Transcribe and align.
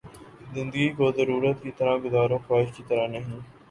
زندگی 0.53 0.87
کو 0.91 1.11
ضرورت 1.11 1.61
کی 1.63 1.71
طرح 1.77 1.95
گزارو، 2.05 2.37
خواہش 2.45 2.69
کی 2.75 2.83
طرح 2.87 3.07
نہیں 3.07 3.39